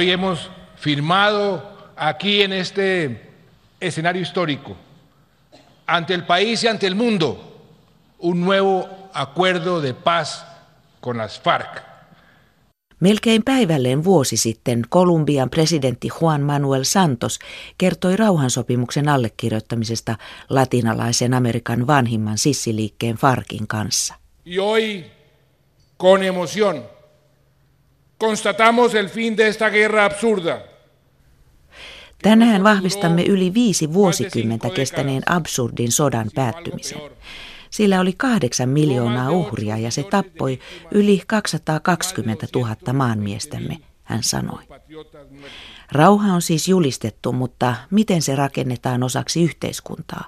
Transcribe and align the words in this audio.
Hoy 0.00 0.10
hemos 0.10 0.50
firmado 0.76 1.62
aquí 1.94 2.40
en 2.40 2.54
este 2.54 3.20
escenario 3.80 4.22
histórico, 4.22 4.74
ante 5.86 6.14
el 6.14 6.24
país 6.24 6.64
y 6.64 6.68
ante 6.68 6.86
el 6.86 6.94
mundo, 6.94 7.60
un 8.18 8.40
nuevo 8.40 8.88
acuerdo 9.12 9.82
de 9.82 9.92
paz 9.92 10.46
con 11.02 11.18
las 11.18 11.38
FARC. 11.38 11.82
Melkein 13.00 13.42
päivälleen 13.42 14.04
vuosi 14.04 14.36
sitten 14.36 14.82
Kolumbian 14.88 15.50
presidentti 15.50 16.08
Juan 16.08 16.40
Manuel 16.40 16.84
Santos 16.84 17.38
kertoi 17.78 18.16
rauhansopimuksen 18.16 19.08
allekirjoittamisesta 19.08 20.16
latinalaisen 20.48 21.34
Amerikan 21.34 21.86
vanhimman 21.86 22.38
sissiliikkeen 22.38 23.16
Farkin 23.16 23.66
kanssa. 23.66 24.14
Y 24.46 24.58
hoy, 24.58 25.04
con 25.96 26.22
emoción, 26.22 26.99
constatamos 28.20 28.94
el 28.94 29.08
fin 29.08 29.36
de 29.36 29.48
esta 29.48 29.70
guerra 29.70 30.04
absurda. 30.04 30.60
Tänään 32.22 32.64
vahvistamme 32.64 33.22
yli 33.22 33.54
viisi 33.54 33.92
vuosikymmentä 33.92 34.70
kestäneen 34.70 35.22
absurdin 35.26 35.92
sodan 35.92 36.30
päättymisen. 36.34 37.00
Sillä 37.70 38.00
oli 38.00 38.12
kahdeksan 38.16 38.68
miljoonaa 38.68 39.30
uhria 39.30 39.76
ja 39.76 39.90
se 39.90 40.02
tappoi 40.02 40.58
yli 40.90 41.22
220 41.26 42.46
000 42.54 42.92
maanmiestämme, 42.92 43.76
hän 44.02 44.22
sanoi. 44.22 44.62
Rauha 45.92 46.34
on 46.34 46.42
siis 46.42 46.68
julistettu, 46.68 47.32
mutta 47.32 47.74
miten 47.90 48.22
se 48.22 48.36
rakennetaan 48.36 49.02
osaksi 49.02 49.42
yhteiskuntaa? 49.42 50.24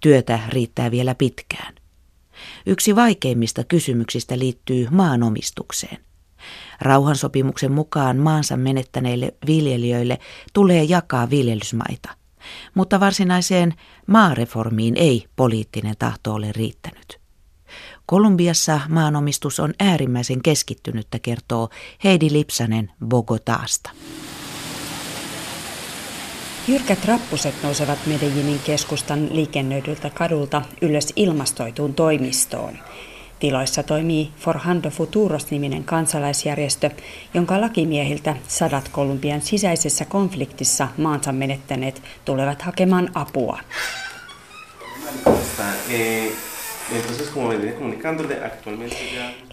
Työtä 0.00 0.38
riittää 0.48 0.90
vielä 0.90 1.14
pitkään. 1.14 1.74
Yksi 2.66 2.96
vaikeimmista 2.96 3.64
kysymyksistä 3.64 4.38
liittyy 4.38 4.88
maanomistukseen. 4.90 6.09
Rauhansopimuksen 6.80 7.72
mukaan 7.72 8.16
maansa 8.16 8.56
menettäneille 8.56 9.34
viljelijöille 9.46 10.18
tulee 10.52 10.82
jakaa 10.82 11.30
viljelysmaita, 11.30 12.08
mutta 12.74 13.00
varsinaiseen 13.00 13.74
maareformiin 14.06 14.96
ei 14.96 15.26
poliittinen 15.36 15.94
tahto 15.98 16.34
ole 16.34 16.52
riittänyt. 16.52 17.20
Kolumbiassa 18.06 18.80
maanomistus 18.88 19.60
on 19.60 19.74
äärimmäisen 19.80 20.42
keskittynyttä, 20.42 21.18
kertoo 21.18 21.68
Heidi 22.04 22.32
Lipsanen 22.32 22.90
Bogotaasta. 23.06 23.90
Jyrkät 26.68 27.04
rappuset 27.04 27.54
nousevat 27.62 27.98
Medellinin 28.06 28.60
keskustan 28.64 29.28
liikennöidyltä 29.30 30.10
kadulta 30.10 30.62
ylös 30.82 31.12
ilmastoituun 31.16 31.94
toimistoon. 31.94 32.78
Tiloissa 33.40 33.82
toimii 33.82 34.30
Forhando 34.38 34.90
Futuros-niminen 34.90 35.84
kansalaisjärjestö, 35.84 36.90
jonka 37.34 37.60
lakimiehiltä 37.60 38.36
sadat 38.48 38.88
Kolumbian 38.88 39.40
sisäisessä 39.40 40.04
konfliktissa 40.04 40.88
maansa 40.98 41.32
menettäneet 41.32 42.02
tulevat 42.24 42.62
hakemaan 42.62 43.10
apua. 43.14 43.58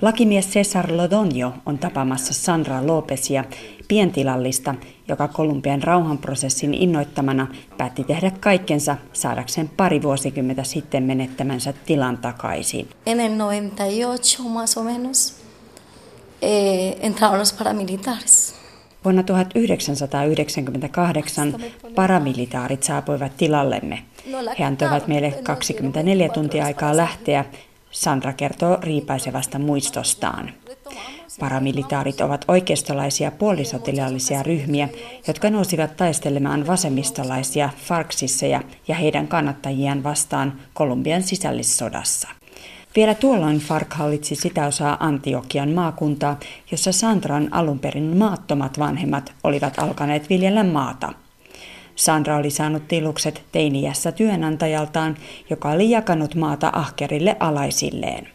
Lakimies 0.01 0.49
Cesar 0.49 0.97
Lodonio 0.97 1.53
on 1.65 1.77
tapaamassa 1.77 2.33
Sandra 2.33 2.87
Lopesia, 2.87 3.43
pientilallista, 3.87 4.75
joka 5.07 5.27
Kolumbian 5.27 5.83
rauhanprosessin 5.83 6.73
innoittamana 6.73 7.47
päätti 7.77 8.03
tehdä 8.03 8.31
kaikkensa 8.39 8.97
saadakseen 9.13 9.69
pari 9.77 10.01
vuosikymmentä 10.01 10.63
sitten 10.63 11.03
menettämänsä 11.03 11.73
tilan 11.85 12.17
takaisin. 12.17 12.89
En 13.05 13.19
el 13.19 13.31
98 13.31 14.45
más 14.45 14.77
o 14.77 14.83
menos 14.83 15.35
eh, 16.41 16.95
entraron 17.01 17.39
los 17.39 17.53
paramilitares. 17.53 18.56
Vuonna 19.07 19.23
1998 19.23 21.55
paramilitaarit 21.95 22.83
saapuivat 22.83 23.37
tilallemme. 23.37 24.03
He 24.59 24.63
antoivat 24.63 25.07
meille 25.07 25.31
24 25.43 26.29
tuntia 26.29 26.65
aikaa 26.65 26.97
lähteä, 26.97 27.45
Sandra 27.91 28.33
kertoo 28.33 28.77
riipaisevasta 28.81 29.59
muistostaan. 29.59 30.53
Paramilitaarit 31.39 32.21
ovat 32.21 32.45
oikeistolaisia 32.47 33.31
puolisotilaallisia 33.31 34.43
ryhmiä, 34.43 34.89
jotka 35.27 35.49
nousivat 35.49 35.97
taistelemaan 35.97 36.67
vasemmistolaisia 36.67 37.69
farksisseja 37.77 38.61
ja 38.87 38.95
heidän 38.95 39.27
kannattajiaan 39.27 40.03
vastaan 40.03 40.53
Kolumbian 40.73 41.23
sisällissodassa. 41.23 42.36
Vielä 42.97 43.15
tuolloin 43.15 43.57
Farc 43.59 43.93
hallitsi 43.93 44.35
sitä 44.35 44.67
osaa 44.67 44.97
Antiokian 44.99 45.69
maakuntaa, 45.69 46.39
jossa 46.71 46.91
Sandran 46.91 47.47
alunperin 47.51 48.17
maattomat 48.17 48.79
vanhemmat 48.79 49.33
olivat 49.43 49.79
alkaneet 49.79 50.29
viljellä 50.29 50.63
maata. 50.63 51.13
Sandra 51.95 52.37
oli 52.37 52.49
saanut 52.49 52.87
tilukset 52.87 53.43
teiniässä 53.51 54.11
työnantajaltaan, 54.11 55.17
joka 55.49 55.69
oli 55.69 55.89
jakanut 55.89 56.35
maata 56.35 56.69
ahkerille 56.73 57.35
alaisilleen. 57.39 58.27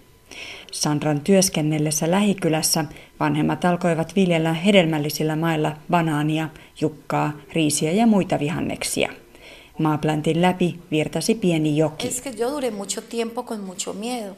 Sandran 0.73 1.21
työskennellessä 1.21 2.11
lähikylässä 2.11 2.85
vanhemmat 3.21 3.65
alkoivat 3.65 4.17
viljellä 4.17 4.53
hedelmällisillä 4.53 5.37
mailla 5.37 5.73
banaania, 5.91 6.49
jukkaa, 6.81 7.33
riisiä 7.53 7.93
ja 7.93 8.07
muita 8.07 8.39
vihanneksia. 8.39 9.13
Maaplantin 9.79 10.43
läpi 10.43 10.79
virtasi 10.91 11.35
pieni 11.35 11.77
joki. 11.77 12.09
Es 12.09 12.25
que 12.25 12.35
yo 12.39 12.51
duré 12.51 12.71
mucho 12.71 13.01
tiempo 13.01 13.43
con 13.43 13.61
mucho 13.61 13.93
miedo 13.93 14.35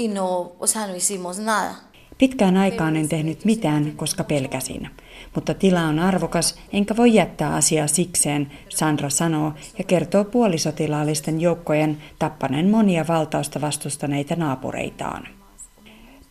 y 0.00 0.08
no, 0.08 0.52
o 0.58 0.66
sea, 0.66 0.86
no 0.86 0.94
hicimos 0.94 1.38
nada. 1.38 1.74
Pitkään 2.18 2.56
aikaan 2.56 2.96
en 2.96 3.08
tehnyt 3.08 3.44
mitään, 3.44 3.92
koska 3.96 4.24
pelkäsin. 4.24 4.90
Mutta 5.34 5.54
tila 5.54 5.80
on 5.80 5.98
arvokas, 5.98 6.58
enkä 6.72 6.96
voi 6.96 7.14
jättää 7.14 7.54
asiaa 7.54 7.86
sikseen, 7.86 8.50
Sandra 8.68 9.10
sanoo 9.10 9.52
ja 9.78 9.84
kertoo 9.84 10.24
puolisotilaallisten 10.24 11.40
joukkojen 11.40 11.98
tappaneen 12.18 12.70
monia 12.70 13.04
valtausta 13.08 13.60
vastustaneita 13.60 14.36
naapureitaan. 14.36 15.28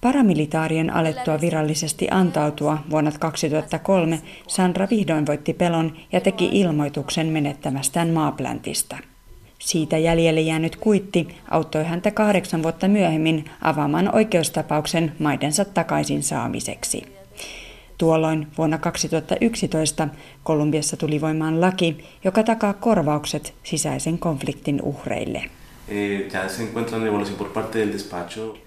Paramilitaarien 0.01 0.93
alettua 0.93 1.41
virallisesti 1.41 2.07
antautua 2.11 2.77
vuonna 2.89 3.11
2003 3.19 4.21
Sandra 4.47 4.87
vihdoin 4.89 5.25
voitti 5.25 5.53
pelon 5.53 5.97
ja 6.11 6.21
teki 6.21 6.49
ilmoituksen 6.51 7.27
menettämästään 7.27 8.09
maapläntistä. 8.09 8.97
Siitä 9.59 9.97
jäljelle 9.97 10.41
jäänyt 10.41 10.75
kuitti 10.75 11.27
auttoi 11.51 11.83
häntä 11.83 12.11
kahdeksan 12.11 12.63
vuotta 12.63 12.87
myöhemmin 12.87 13.45
avaamaan 13.61 14.15
oikeustapauksen 14.15 15.11
maidensa 15.19 15.65
takaisin 15.65 16.23
saamiseksi. 16.23 17.03
Tuolloin 17.97 18.47
vuonna 18.57 18.77
2011 18.77 20.07
Kolumbiassa 20.43 20.97
tuli 20.97 21.21
voimaan 21.21 21.61
laki, 21.61 22.05
joka 22.23 22.43
takaa 22.43 22.73
korvaukset 22.73 23.53
sisäisen 23.63 24.19
konfliktin 24.19 24.81
uhreille. 24.81 25.43
Eh. 25.87 26.21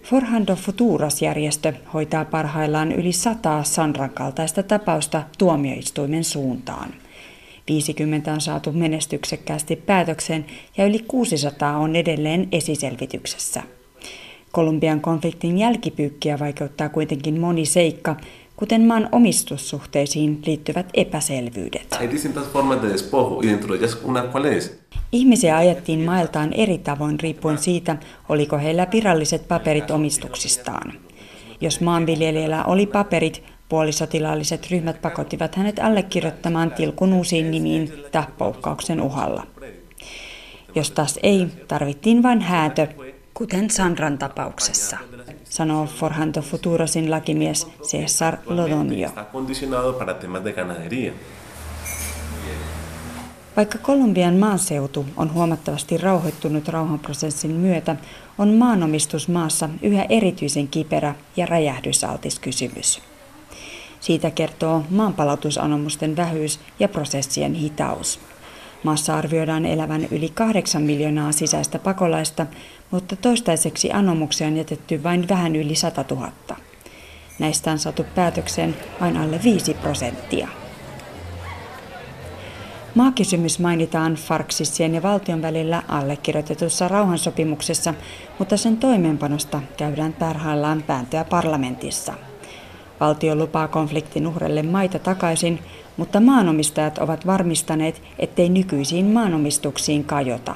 Forhando 0.03 0.57
Futuras-järjestö 0.57 1.73
hoitaa 1.95 2.25
parhaillaan 2.25 2.93
yli 2.93 3.13
sataa 3.13 3.65
Sandran 3.65 4.11
kaltaista 4.11 4.63
tapausta 4.63 5.23
tuomioistuimen 5.39 6.25
suuntaan. 6.25 6.95
50 7.69 8.33
on 8.33 8.41
saatu 8.41 8.73
menestyksekkäästi 8.73 9.77
päätökseen 9.77 10.47
ja 10.77 10.87
yli 10.87 10.99
600 10.99 11.79
on 11.79 11.97
edelleen 11.97 12.49
esiselvityksessä. 12.53 13.63
Kolumbian 14.53 15.01
konfliktin 15.01 15.59
jälkipyykkiä 15.59 16.39
vaikeuttaa 16.39 16.89
kuitenkin 16.89 17.41
moni 17.41 17.67
seikka, 17.67 18.17
kuten 18.57 18.87
maan 18.87 19.09
omistussuhteisiin 19.13 20.43
liittyvät 20.47 20.87
epäselvyydet. 20.95 21.99
Ihmisiä 25.13 25.57
ajettiin 25.57 26.01
mailtaan 26.01 26.53
eri 26.53 26.79
tavoin 26.79 27.21
riippuen 27.21 27.59
siitä, 27.59 27.97
oliko 28.29 28.59
heillä 28.59 28.87
viralliset 28.93 29.49
paperit 29.49 29.91
omistuksistaan. 29.91 30.93
Jos 31.61 31.81
maanviljelijällä 31.81 32.65
oli 32.65 32.87
paperit, 32.87 33.43
puolisotilaalliset 33.73 34.71
ryhmät 34.71 35.03
pakottivat 35.03 35.55
hänet 35.55 35.79
allekirjoittamaan 35.79 36.71
tilkun 36.71 37.13
uusiin 37.13 37.51
nimiin 37.51 37.93
tappoukkauksen 38.13 39.01
uhalla. 39.01 39.47
Jos 40.75 40.91
taas 40.91 41.19
ei, 41.23 41.49
tarvittiin 41.69 42.23
vain 42.23 42.41
häätö, 42.41 42.87
kuten 43.35 43.71
Sandran 43.71 44.19
tapauksessa 44.19 44.99
sanoo 45.45 45.87
Forhanto 45.87 46.43
Futurosin 46.43 47.11
lakimies 47.11 47.67
Cesar 47.83 48.37
Lodonio. 48.47 49.11
Vaikka 53.57 53.79
Kolumbian 53.79 54.35
maaseutu 54.35 55.07
on 55.17 55.33
huomattavasti 55.33 55.97
rauhoittunut 55.97 56.69
rauhanprosessin 56.69 57.51
myötä, 57.51 57.97
on 58.39 58.49
maanomistus 58.49 59.29
maassa 59.29 59.69
yhä 59.83 60.07
erityisen 60.09 60.69
kiperä 60.69 61.15
ja 61.37 61.47
räjähdysaltis 61.47 62.39
kysymys. 62.39 63.12
Siitä 64.03 64.31
kertoo 64.31 64.85
maanpalautusanomusten 64.91 66.17
vähyys 66.17 66.61
ja 66.79 66.89
prosessien 66.89 67.55
hitaus. 67.55 68.21
Maassa 68.83 69.17
arvioidaan 69.17 69.67
elävän 69.67 70.09
yli 70.11 70.29
kahdeksan 70.29 70.83
miljoonaa 70.83 71.33
sisäistä 71.33 71.79
pakolaista, 71.79 72.47
mutta 72.91 73.17
toistaiseksi 73.17 73.93
anomuksia 73.93 74.47
on 74.47 74.57
jätetty 74.57 75.03
vain 75.03 75.29
vähän 75.29 75.57
yli 75.57 75.75
100 75.75 76.05
000. 76.11 76.33
Näistä 77.39 77.71
on 77.73 77.79
saatu 77.79 78.05
päätökseen 78.15 78.77
vain 79.01 79.17
alle 79.17 79.41
5 79.45 79.75
prosenttia. 79.75 80.49
Maakysymys 82.95 83.59
mainitaan 83.59 84.15
Farksissien 84.15 84.95
ja 84.95 85.03
valtion 85.03 85.43
välillä 85.43 85.83
allekirjoitetussa 85.89 86.89
rauhansopimuksessa, 86.89 87.95
mutta 88.39 88.57
sen 88.57 88.77
toimeenpanosta 88.77 89.63
käydään 89.77 90.13
parhaillaan 90.13 90.83
pääntöä 90.83 91.25
parlamentissa. 91.25 92.15
Valtio 93.01 93.35
lupaa 93.35 93.69
konfliktin 93.69 94.27
uhrelle 94.27 94.63
maita 94.63 94.99
takaisin, 94.99 95.59
mutta 95.97 96.21
maanomistajat 96.21 96.99
ovat 96.99 97.27
varmistaneet, 97.27 98.03
ettei 98.19 98.49
nykyisiin 98.49 99.07
maanomistuksiin 99.07 100.05
kajota. 100.05 100.55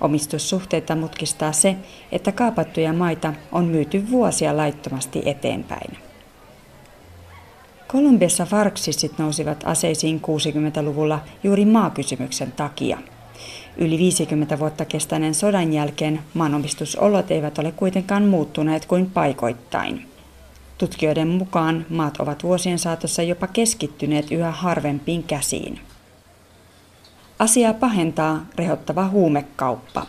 Omistussuhteita 0.00 0.96
mutkistaa 0.96 1.52
se, 1.52 1.76
että 2.12 2.32
kaapattuja 2.32 2.92
maita 2.92 3.32
on 3.52 3.64
myyty 3.64 4.10
vuosia 4.10 4.56
laittomasti 4.56 5.22
eteenpäin. 5.24 5.98
Kolumbiassa 7.88 8.46
farksissit 8.46 9.18
nousivat 9.18 9.62
aseisiin 9.64 10.20
60-luvulla 10.20 11.20
juuri 11.42 11.64
maakysymyksen 11.64 12.52
takia. 12.52 12.98
Yli 13.76 13.98
50 13.98 14.58
vuotta 14.58 14.84
kestäneen 14.84 15.34
sodan 15.34 15.72
jälkeen 15.72 16.20
maanomistusolot 16.34 17.30
eivät 17.30 17.58
ole 17.58 17.72
kuitenkaan 17.72 18.24
muuttuneet 18.24 18.86
kuin 18.86 19.10
paikoittain. 19.10 20.11
Tutkijoiden 20.82 21.28
mukaan 21.28 21.86
maat 21.88 22.16
ovat 22.20 22.42
vuosien 22.42 22.78
saatossa 22.78 23.22
jopa 23.22 23.46
keskittyneet 23.46 24.30
yhä 24.30 24.50
harvempiin 24.50 25.22
käsiin. 25.22 25.80
Asiaa 27.38 27.74
pahentaa 27.74 28.46
rehottava 28.56 29.08
huumekauppa. 29.08 30.06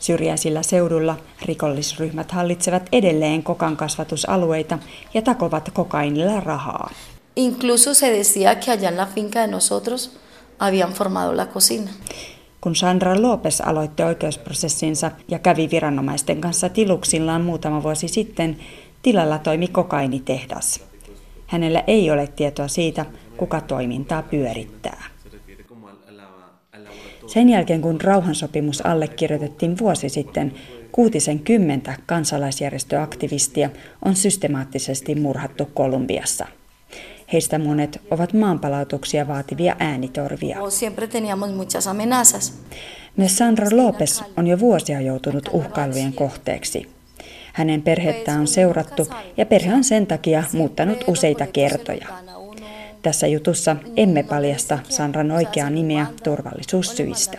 Syrjäisillä 0.00 0.62
seudulla 0.62 1.16
rikollisryhmät 1.42 2.30
hallitsevat 2.32 2.88
edelleen 2.92 3.42
kokan 3.42 3.76
kasvatusalueita 3.76 4.78
ja 5.14 5.22
takovat 5.22 5.70
kokainilla 5.72 6.40
rahaa. 6.40 6.90
Incluso 7.36 7.94
se 7.94 8.10
decía 8.10 8.54
que 8.54 8.72
allá 8.72 8.88
en 8.88 8.96
la 8.96 9.06
finca 9.06 9.40
de 9.40 9.46
nosotros 9.46 10.18
habían 10.58 10.92
formado 10.92 11.36
la 11.36 11.46
cocina. 11.46 11.90
Kun 12.60 12.76
Sandra 12.76 13.22
Lopez 13.22 13.60
aloitti 13.60 14.02
oikeusprosessinsa 14.02 15.10
ja 15.28 15.38
kävi 15.38 15.70
viranomaisten 15.70 16.40
kanssa 16.40 16.68
tiluksillaan 16.68 17.42
muutama 17.42 17.82
vuosi 17.82 18.08
sitten, 18.08 18.56
tilalla 19.02 19.38
toimi 19.38 19.68
kokainitehdas. 19.68 20.80
Hänellä 21.46 21.84
ei 21.86 22.10
ole 22.10 22.26
tietoa 22.26 22.68
siitä, 22.68 23.06
kuka 23.36 23.60
toimintaa 23.60 24.22
pyörittää. 24.22 25.04
Sen 27.26 27.48
jälkeen 27.48 27.80
kun 27.80 28.00
rauhansopimus 28.00 28.86
allekirjoitettiin 28.86 29.78
vuosi 29.78 30.08
sitten, 30.08 30.52
kuutisen 30.92 31.38
kymmentä 31.38 31.96
kansalaisjärjestöaktivistia 32.06 33.70
on 34.04 34.16
systemaattisesti 34.16 35.14
murhattu 35.14 35.68
Kolumbiassa. 35.74 36.46
Heistä 37.32 37.58
monet 37.58 38.00
ovat 38.10 38.32
maanpalautuksia 38.32 39.28
vaativia 39.28 39.76
äänitorvia. 39.78 40.58
Myös 43.16 43.38
Sandra 43.38 43.66
Lopez 43.72 44.22
on 44.36 44.46
jo 44.46 44.58
vuosia 44.58 45.00
joutunut 45.00 45.48
uhkailujen 45.52 46.12
kohteeksi. 46.12 46.99
Hänen 47.52 47.82
perhettään 47.82 48.40
on 48.40 48.46
seurattu 48.46 49.08
ja 49.36 49.46
perhe 49.46 49.74
on 49.74 49.84
sen 49.84 50.06
takia 50.06 50.44
muuttanut 50.52 51.04
useita 51.06 51.46
kertoja. 51.46 52.08
Tässä 53.02 53.26
jutussa 53.26 53.76
emme 53.96 54.22
paljasta 54.22 54.78
Sandran 54.88 55.30
oikeaa 55.30 55.70
nimeä 55.70 56.06
turvallisuussyistä. 56.24 57.38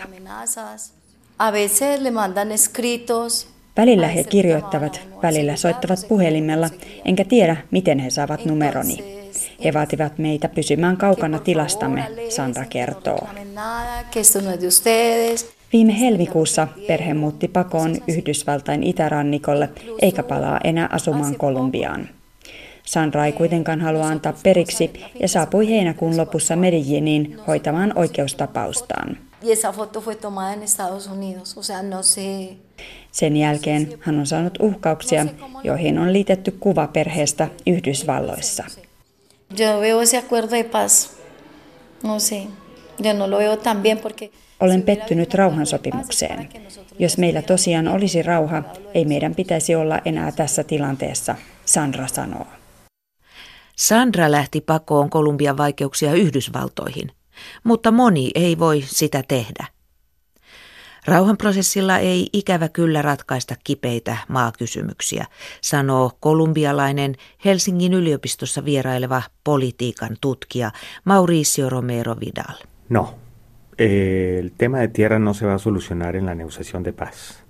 Välillä 3.76 4.06
he 4.08 4.24
kirjoittavat, 4.24 5.00
välillä 5.22 5.56
soittavat 5.56 5.98
puhelimella, 6.08 6.68
enkä 7.04 7.24
tiedä, 7.24 7.56
miten 7.70 7.98
he 7.98 8.10
saavat 8.10 8.44
numeroni. 8.44 9.22
He 9.64 9.72
vaativat 9.72 10.18
meitä 10.18 10.48
pysymään 10.48 10.96
kaukana 10.96 11.38
tilastamme, 11.38 12.06
Sandra 12.28 12.64
kertoo. 12.64 13.28
Viime 15.72 16.00
helmikuussa 16.00 16.68
perhe 16.86 17.14
muutti 17.14 17.48
pakoon 17.48 17.96
Yhdysvaltain 18.08 18.82
itärannikolle 18.82 19.68
eikä 20.02 20.22
palaa 20.22 20.60
enää 20.64 20.88
asumaan 20.92 21.36
Kolumbiaan. 21.36 22.08
Sandra 22.84 23.26
ei 23.26 23.32
kuitenkaan 23.32 23.80
halua 23.80 24.06
antaa 24.06 24.34
periksi 24.42 24.90
ja 25.20 25.28
saapui 25.28 25.68
heinäkuun 25.68 26.16
lopussa 26.16 26.56
Medelliniin 26.56 27.38
hoitamaan 27.46 27.92
oikeustapaustaan. 27.96 29.18
No 31.90 32.02
Sen 33.10 33.36
jälkeen 33.36 33.98
hän 34.00 34.18
on 34.18 34.26
saanut 34.26 34.58
uhkauksia, 34.60 35.26
joihin 35.64 35.98
on 35.98 36.12
liitetty 36.12 36.50
kuva 36.50 36.86
perheestä 36.86 37.48
Yhdysvalloissa. 37.66 38.64
Yo 39.58 39.80
veo 39.80 40.00
ese 40.00 40.18
acuerdo 40.18 40.50
de 40.50 40.64
paz. 40.64 41.08
No 42.02 42.18
sé. 42.18 42.46
Yo 43.04 43.12
no 43.12 43.30
lo 43.30 43.38
veo 43.38 43.56
tan 43.56 43.82
bien 43.82 43.98
porque 43.98 44.30
olen 44.62 44.82
pettynyt 44.82 45.34
rauhansopimukseen. 45.34 46.48
Jos 46.98 47.18
meillä 47.18 47.42
tosiaan 47.42 47.88
olisi 47.88 48.22
rauha, 48.22 48.62
ei 48.94 49.04
meidän 49.04 49.34
pitäisi 49.34 49.74
olla 49.74 49.98
enää 50.04 50.32
tässä 50.32 50.64
tilanteessa, 50.64 51.34
Sandra 51.64 52.06
sanoo. 52.06 52.46
Sandra 53.76 54.30
lähti 54.30 54.60
pakoon 54.60 55.10
Kolumbian 55.10 55.56
vaikeuksia 55.56 56.14
Yhdysvaltoihin, 56.14 57.10
mutta 57.64 57.90
moni 57.90 58.30
ei 58.34 58.58
voi 58.58 58.84
sitä 58.86 59.22
tehdä. 59.28 59.66
Rauhanprosessilla 61.06 61.98
ei 61.98 62.28
ikävä 62.32 62.68
kyllä 62.68 63.02
ratkaista 63.02 63.54
kipeitä 63.64 64.16
maakysymyksiä, 64.28 65.26
sanoo 65.60 66.12
kolumbialainen 66.20 67.14
Helsingin 67.44 67.94
yliopistossa 67.94 68.64
vieraileva 68.64 69.22
politiikan 69.44 70.16
tutkija 70.20 70.70
Mauricio 71.04 71.70
Romero 71.70 72.16
Vidal. 72.20 72.54
No, 72.88 73.14
el 73.76 74.52
tema 74.52 74.78
de 74.78 74.88
tierra 74.88 75.18
no 75.18 75.34
se 75.34 75.46
va 75.46 75.54
a 75.54 75.58
solucionar 75.58 76.16
en 76.16 76.26
la 76.26 76.34
negociación 76.34 76.82
de 76.82 76.92
paz. 76.92 77.44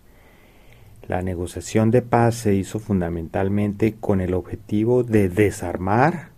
La 1.08 1.22
negociación 1.22 1.90
de 1.90 2.02
paz 2.02 2.34
se 2.36 2.54
hizo 2.54 2.78
fundamentalmente 2.78 3.96
con 4.00 4.20
el 4.20 4.34
objetivo 4.34 5.02
de 5.02 5.28
desarmar 5.28 6.32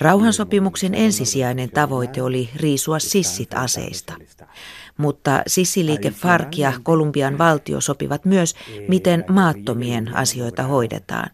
Rauhansopimuksen 0.00 0.94
ensisijainen 0.94 1.70
tavoite 1.70 2.22
oli 2.22 2.50
riisua 2.56 2.98
sissit 2.98 3.54
aseista. 3.54 4.16
Mutta 4.96 5.42
sissiliike 5.46 6.10
FARC 6.10 6.58
ja 6.58 6.72
Kolumbian 6.82 7.38
valtio 7.38 7.80
sopivat 7.80 8.24
myös, 8.24 8.54
miten 8.88 9.24
maattomien 9.28 10.16
asioita 10.16 10.62
hoidetaan. 10.62 11.30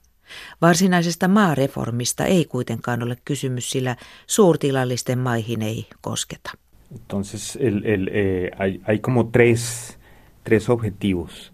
Varsinaisesta 0.60 1.28
maareformista 1.28 2.24
ei 2.24 2.44
kuitenkaan 2.44 3.02
ole 3.02 3.16
kysymys, 3.24 3.70
sillä 3.70 3.96
suurtilallisten 4.26 5.18
maihin 5.18 5.62
ei 5.62 5.88
kosketa. 6.00 6.50
Entonces, 6.90 7.56
el, 7.60 7.84
el, 7.84 8.10
eh, 8.12 8.50
hay, 8.58 8.80
hay 8.84 8.98
como 9.00 9.28
tres, 9.28 9.98
tres 10.44 10.68
objetivos. 10.68 11.52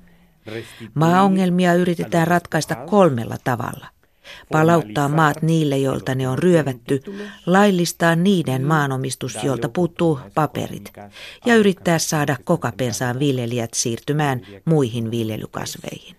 Maaongelmia 0.94 1.74
yritetään 1.74 2.28
ratkaista 2.28 2.76
kolmella 2.76 3.36
tavalla– 3.44 3.86
palauttaa 4.52 5.08
maat 5.08 5.42
niille, 5.42 5.78
joilta 5.78 6.14
ne 6.14 6.28
on 6.28 6.38
ryövätty, 6.38 7.02
laillistaa 7.46 8.16
niiden 8.16 8.64
maanomistus, 8.64 9.44
jolta 9.44 9.68
puuttuu 9.68 10.20
paperit, 10.34 10.92
ja 11.46 11.56
yrittää 11.56 11.98
saada 11.98 12.36
kokapensaan 12.44 13.18
viljelijät 13.18 13.74
siirtymään 13.74 14.40
muihin 14.64 15.10
viljelykasveihin. 15.10 16.16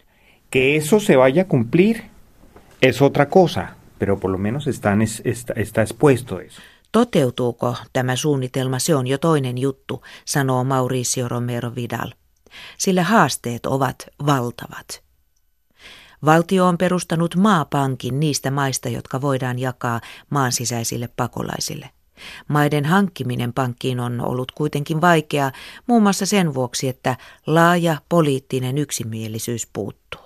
Que 0.51 0.75
eso 0.75 0.99
se 0.99 1.17
vaya 1.17 1.41
a 1.41 1.45
cumplir 1.45 1.97
es 2.81 3.01
otra 3.01 3.25
cosa, 3.25 3.67
pero 3.99 4.19
por 4.19 4.31
lo 4.31 4.37
menos 4.37 4.67
están, 4.67 5.01
está, 5.01 5.53
está 5.55 5.81
expuesto 5.81 6.39
eso. 6.39 6.61
Toteutuuko 6.93 7.75
tämä 7.93 8.15
suunnitelma, 8.15 8.79
se 8.79 8.95
on 8.95 9.07
jo 9.07 9.17
toinen 9.17 9.57
juttu, 9.57 10.03
sanoo 10.25 10.63
Mauricio 10.63 11.27
Romero 11.27 11.75
Vidal. 11.75 12.11
Sillä 12.77 13.03
haasteet 13.03 13.65
ovat 13.65 14.07
valtavat. 14.25 15.03
Valtio 16.25 16.67
on 16.67 16.77
perustanut 16.77 17.35
maapankin 17.35 18.19
niistä 18.19 18.51
maista, 18.51 18.89
jotka 18.89 19.21
voidaan 19.21 19.59
jakaa 19.59 20.01
maan 20.29 20.51
sisäisille 20.51 21.09
pakolaisille. 21.15 21.89
Maiden 22.47 22.85
hankkiminen 22.85 23.53
pankkiin 23.53 23.99
on 23.99 24.21
ollut 24.21 24.51
kuitenkin 24.51 25.01
vaikeaa, 25.01 25.51
muun 25.87 26.03
muassa 26.03 26.25
sen 26.25 26.53
vuoksi, 26.53 26.87
että 26.87 27.17
laaja 27.47 27.97
poliittinen 28.09 28.77
yksimielisyys 28.77 29.67
puuttuu. 29.73 30.21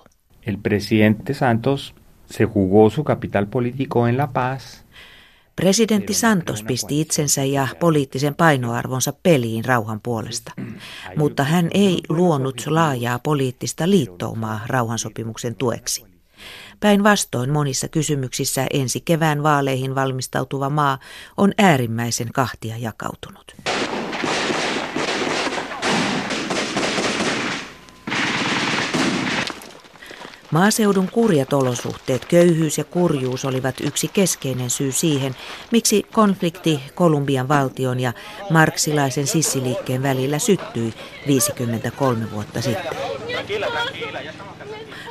El 0.46 0.56
presidente 0.62 1.34
Santos 1.34 1.94
se 2.26 2.44
jugó 2.44 2.90
su 2.90 3.04
capital 3.04 3.46
político 3.46 4.06
en 4.06 4.16
La 4.16 4.26
Paz– 4.26 4.62
Presidentti 5.58 6.14
Santos 6.14 6.62
pisti 6.62 7.00
itsensä 7.00 7.44
ja 7.44 7.68
poliittisen 7.80 8.34
painoarvonsa 8.34 9.12
peliin 9.22 9.64
rauhan 9.64 10.00
puolesta, 10.00 10.52
mutta 11.16 11.44
hän 11.44 11.68
ei 11.74 12.00
luonut 12.08 12.62
laajaa 12.66 13.18
poliittista 13.18 13.90
liittoumaa 13.90 14.60
rauhansopimuksen 14.66 15.54
tueksi. 15.54 16.04
Päinvastoin 16.80 17.50
monissa 17.50 17.88
kysymyksissä 17.88 18.66
ensi 18.72 19.00
kevään 19.00 19.42
vaaleihin 19.42 19.94
valmistautuva 19.94 20.70
maa 20.70 20.98
on 21.36 21.52
äärimmäisen 21.58 22.28
kahtia 22.32 22.76
jakautunut. 22.76 23.54
Maaseudun 30.50 31.08
kurjat 31.12 31.52
olosuhteet, 31.52 32.24
köyhyys 32.24 32.78
ja 32.78 32.84
kurjuus 32.84 33.44
olivat 33.44 33.74
yksi 33.80 34.08
keskeinen 34.08 34.70
syy 34.70 34.92
siihen, 34.92 35.34
miksi 35.72 36.02
konflikti 36.12 36.80
Kolumbian 36.94 37.48
valtion 37.48 38.00
ja 38.00 38.12
marksilaisen 38.50 39.26
sissiliikkeen 39.26 40.02
välillä 40.02 40.38
syttyi 40.38 40.94
53 41.26 42.30
vuotta 42.30 42.60
sitten. 42.60 42.92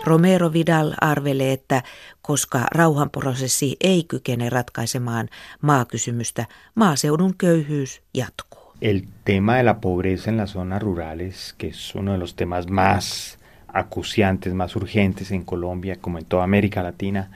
Romero 0.05 0.53
Vidal 0.53 0.93
arvelee, 1.01 1.53
että 1.53 1.83
koska 2.21 2.59
rauhanprosessi 2.71 3.75
ei 3.81 4.03
kykene 4.03 4.49
ratkaisemaan 4.49 5.29
maakysymystä, 5.61 6.45
maaseudun 6.75 7.33
köyhyys 7.37 8.01
jatkuu. 8.13 8.73
El 8.81 9.01
tema 9.25 9.55
de 9.55 9.63
la 9.63 9.73
pobreza 9.73 10.31
en 10.31 10.37
las 10.37 10.51
zonas 10.51 10.81
rurales, 10.81 11.55
que 11.57 11.67
es 11.67 11.95
uno 11.95 12.11
de 12.11 12.17
los 12.17 12.33
temas 12.33 12.67
más 12.69 13.37
acuciantes, 13.79 14.53
más 14.53 14.75
urgentes 14.75 15.31
en 15.31 15.43
Colombia 15.43 15.95
como 16.01 16.17
en 16.17 16.25
toda 16.25 16.43
América 16.43 16.83
Latina, 16.83 17.31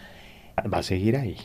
va 0.71 0.77
a 0.77 0.83
seguir 0.83 1.15
ahí. 1.15 1.37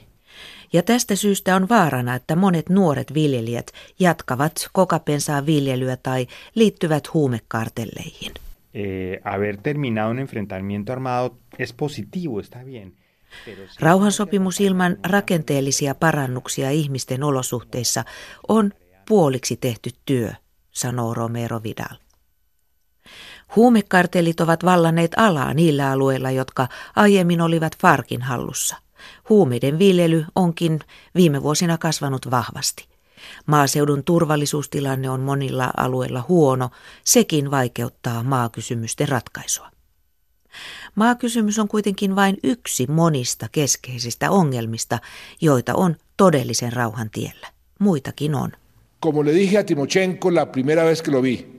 Ja 0.72 0.82
tästä 0.82 1.16
syystä 1.16 1.56
on 1.56 1.68
vaarana, 1.68 2.14
että 2.14 2.36
monet 2.36 2.68
nuoret 2.68 3.14
viljelijät 3.14 3.72
jatkavat 3.98 4.68
kokapensaa 4.72 5.46
viljelyä 5.46 5.96
tai 5.96 6.26
liittyvät 6.54 7.14
huumekartelleihin. 7.14 8.32
Eh, 8.74 9.20
haber 9.24 9.56
terminado 9.56 10.10
un 10.10 10.18
enfrentamiento 10.18 10.92
armado 10.92 11.36
es 11.58 11.72
positivo, 11.72 12.40
está 12.40 12.64
bien. 12.64 12.92
Rauhansopimus 13.80 14.60
ilman 14.60 14.96
rakenteellisia 15.06 15.94
parannuksia 15.94 16.70
ihmisten 16.70 17.22
olosuhteissa 17.22 18.04
on 18.48 18.72
puoliksi 19.08 19.56
tehty 19.56 19.90
työ, 20.06 20.32
sanoo 20.70 21.14
Romero 21.14 21.62
Vidal. 21.62 21.96
Huumekartellit 23.56 24.40
ovat 24.40 24.64
vallanneet 24.64 25.12
alaa 25.16 25.54
niillä 25.54 25.90
alueilla, 25.90 26.30
jotka 26.30 26.68
aiemmin 26.96 27.40
olivat 27.40 27.78
Farkin 27.78 28.22
hallussa. 28.22 28.76
Huumeiden 29.28 29.78
viljely 29.78 30.24
onkin 30.34 30.80
viime 31.14 31.42
vuosina 31.42 31.78
kasvanut 31.78 32.30
vahvasti. 32.30 32.88
Maaseudun 33.46 34.04
turvallisuustilanne 34.04 35.10
on 35.10 35.20
monilla 35.20 35.70
alueilla 35.76 36.24
huono, 36.28 36.70
sekin 37.04 37.50
vaikeuttaa 37.50 38.22
maakysymysten 38.22 39.08
ratkaisua. 39.08 39.70
Maakysymys 40.94 41.58
on 41.58 41.68
kuitenkin 41.68 42.16
vain 42.16 42.36
yksi 42.42 42.86
monista 42.86 43.48
keskeisistä 43.52 44.30
ongelmista, 44.30 44.98
joita 45.40 45.74
on 45.74 45.96
todellisen 46.16 46.72
rauhan 46.72 47.10
tiellä. 47.10 47.46
Muitakin 47.78 48.34
on. 48.34 48.52
Como 49.00 49.24
le 49.24 49.34
dije 49.34 49.58
a 49.58 49.64
Timochenko 49.64 50.34
la 50.34 50.46
primera 50.46 50.84
vez 50.84 51.02
que 51.02 51.12
lo 51.12 51.22
vi, 51.22 51.55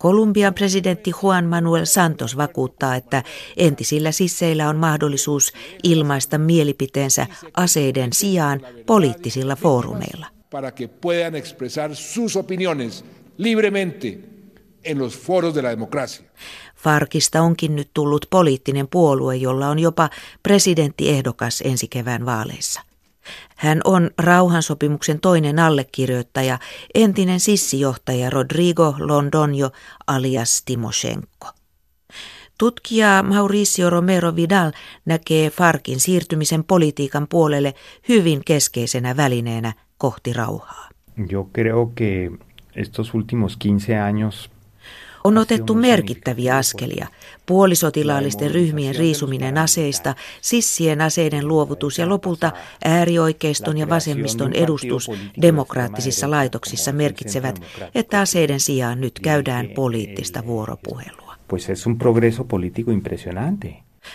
Kolumbian 0.00 0.54
presidentti 0.54 1.12
Juan 1.22 1.44
Manuel 1.44 1.84
Santos 1.84 2.36
vakuuttaa, 2.36 2.96
että 2.96 3.22
entisillä 3.56 4.12
sisseillä 4.12 4.68
on 4.68 4.76
mahdollisuus 4.76 5.52
ilmaista 5.82 6.38
mielipiteensä 6.38 7.26
aseiden 7.56 8.12
sijaan 8.12 8.60
poliittisilla 8.86 9.56
foorumeilla. 9.56 10.26
Para 10.50 10.70
que 10.70 10.88
puedan 10.88 11.34
expresar 11.34 11.90
sus 11.94 12.36
opiniones 12.36 13.04
libremente 13.38 14.18
en 14.84 14.98
los 14.98 15.18
foros 15.18 15.54
de 15.54 15.62
la 15.62 15.70
democracia. 15.70 16.26
Farkista 16.76 17.42
onkin 17.42 17.76
nyt 17.76 17.90
tullut 17.94 18.26
poliittinen 18.30 18.88
puolue, 18.88 19.36
jolla 19.36 19.68
on 19.68 19.78
jopa 19.78 20.10
presidenttiehdokas 20.42 21.62
ensi 21.66 21.88
kevään 21.88 22.26
vaaleissa. 22.26 22.89
Hän 23.56 23.80
on 23.84 24.10
rauhansopimuksen 24.18 25.20
toinen 25.20 25.58
allekirjoittaja, 25.58 26.58
entinen 26.94 27.40
sissijohtaja 27.40 28.30
Rodrigo 28.30 28.94
Londonio 28.98 29.70
alias 30.06 30.62
Timoshenko. 30.64 31.48
Tutkija 32.58 33.22
Mauricio 33.22 33.90
Romero 33.90 34.36
Vidal 34.36 34.72
näkee 35.04 35.50
Farkin 35.50 36.00
siirtymisen 36.00 36.64
politiikan 36.64 37.26
puolelle 37.28 37.74
hyvin 38.08 38.42
keskeisenä 38.44 39.16
välineenä 39.16 39.72
kohti 39.98 40.32
rauhaa. 40.32 40.88
Yo 41.32 41.48
creo 41.54 41.92
que 42.00 42.30
estos 42.76 43.14
últimos 43.14 43.56
15 43.64 44.04
años 44.04 44.50
on 45.24 45.38
otettu 45.38 45.74
merkittäviä 45.74 46.56
askelia. 46.56 47.06
Puolisotilaallisten 47.46 48.50
ryhmien 48.50 48.94
riisuminen 48.94 49.58
aseista, 49.58 50.14
sissien 50.40 51.00
aseiden 51.00 51.48
luovutus 51.48 51.98
ja 51.98 52.08
lopulta 52.08 52.52
äärioikeiston 52.84 53.78
ja 53.78 53.88
vasemmiston 53.88 54.52
edustus 54.52 55.10
demokraattisissa 55.42 56.30
laitoksissa 56.30 56.92
merkitsevät, 56.92 57.62
että 57.94 58.20
aseiden 58.20 58.60
sijaan 58.60 59.00
nyt 59.00 59.20
käydään 59.20 59.68
poliittista 59.74 60.46
vuoropuhelua. 60.46 61.34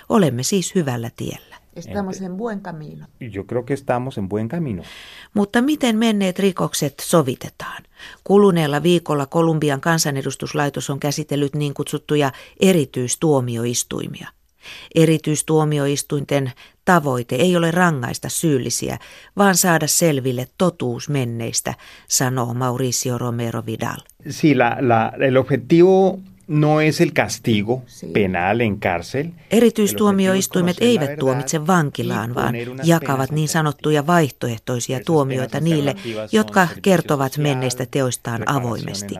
Olemme 0.10 0.44
siis 0.44 0.76
hyvällä 0.76 1.10
tiellä. 1.18 1.65
Estamos 1.75 2.22
en 2.22 2.38
buen 2.38 2.60
camino. 2.60 3.08
Yo 3.20 3.46
creo 3.46 3.65
que 3.65 3.74
estamos 3.74 4.17
en 4.17 4.29
buen 4.29 4.48
camino. 4.48 4.84
Mutta 5.34 5.62
miten 5.62 5.98
menneet 5.98 6.39
rikokset 6.39 7.00
sovitetaan? 7.00 7.84
Kuluneella 8.24 8.84
viikolla 8.84 9.25
Kolumbian 9.25 9.82
kansanedustuslaitos 9.82 10.89
on 10.89 11.00
käsitellyt 11.00 11.55
niin 11.55 11.74
kutsuttuja 11.74 12.32
erityistuomioistuimia. 12.60 14.27
Erityistuomioistuinten 14.96 16.51
tavoite 16.86 17.36
ei 17.36 17.58
ole 17.58 17.72
rangaista 17.72 18.29
syyllisiä, 18.29 19.00
vaan 19.38 19.55
saada 19.55 19.88
selville 19.88 20.48
totuus 20.58 21.10
menneistä, 21.10 21.74
sanoo 22.08 22.53
Mauricio 22.53 23.17
Romero 23.17 23.63
Vidal. 23.65 23.98
Si 24.29 24.55
la, 24.55 24.77
la, 24.79 25.12
el 25.20 25.38
objetivo 25.38 26.20
no 26.48 26.82
es 26.82 27.02
el 27.02 27.14
castigo 27.14 27.84
penal 28.14 28.62
en 28.62 28.80
cárcel. 28.80 29.32
Erityistuomioistuimet 29.52 30.78
eivät 30.80 31.20
tuomitse 31.20 31.68
vankilaan, 31.68 32.36
vaan 32.36 32.56
jakavat 32.84 33.32
niin 33.32 33.48
sanottuja 33.48 34.08
vaihtoehtoisia 34.08 35.00
tuomioita 35.06 35.60
niille, 35.60 35.96
jotka 36.32 36.68
kertovat 36.82 37.38
menneistä 37.38 37.86
teoistaan 37.86 38.50
avoimesti. 38.50 39.16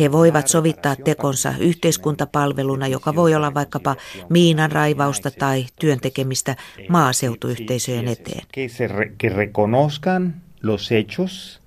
He 0.00 0.12
voivat 0.12 0.48
sovittaa 0.48 0.96
tekonsa 0.96 1.54
yhteiskuntapalveluna, 1.60 2.86
joka 2.86 3.14
voi 3.14 3.34
olla 3.34 3.54
vaikkapa 3.54 3.96
miinan 4.28 4.72
raivausta 4.72 5.30
tai 5.30 5.66
työntekemistä 5.80 6.56
maaseutuyhteisöjen 6.88 8.08
eteen. 8.08 8.46
Que 9.18 9.28
reconozcan 9.28 10.34
los 10.62 10.90
hechos 10.90 11.63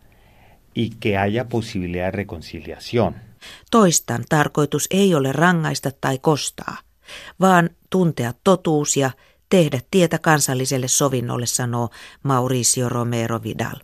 y 0.78 0.92
que 1.00 1.18
haya 1.18 1.44
posibilidad 1.50 2.06
de 2.06 2.12
reconciliación. 2.12 3.16
Toistan 3.72 4.24
tarkoitus 4.30 4.88
ei 4.92 5.16
ole 5.16 5.32
rangaista 5.32 5.92
tai 6.02 6.20
kostaa, 6.20 6.78
vaan 7.40 7.70
tuntea 7.90 8.34
totuus 8.44 8.98
ja 8.98 9.12
tehdä 9.50 9.80
tietä 9.92 10.20
kansalliselle 10.20 10.88
sovinnolle, 10.88 11.46
sanoo 11.46 11.90
Mauricio 12.24 12.90
Romero 12.90 13.44
Vidal. 13.44 13.76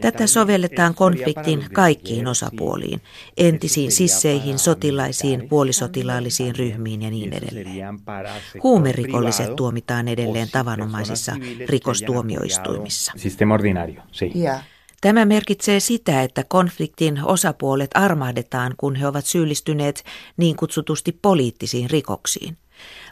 Tätä 0.00 0.26
sovelletaan 0.26 0.94
konfliktin 0.94 1.64
kaikkiin 1.72 2.26
osapuoliin, 2.26 3.00
entisiin 3.36 3.92
sisseihin, 3.92 4.58
sotilaisiin, 4.58 5.48
puolisotilaallisiin 5.48 6.56
ryhmiin 6.56 7.02
ja 7.02 7.10
niin 7.10 7.32
edelleen. 7.32 7.98
Huumerikolliset 8.62 9.56
tuomitaan 9.56 10.08
edelleen 10.08 10.48
tavanomaisissa 10.50 11.36
rikostuomioistuimissa. 11.68 13.12
Tämä 15.00 15.24
merkitsee 15.24 15.80
sitä, 15.80 16.22
että 16.22 16.44
konfliktin 16.44 17.24
osapuolet 17.24 17.90
armahdetaan, 17.94 18.74
kun 18.76 18.94
he 18.94 19.06
ovat 19.06 19.24
syyllistyneet 19.26 20.04
niin 20.36 20.56
kutsutusti 20.56 21.18
poliittisiin 21.22 21.90
rikoksiin. 21.90 22.56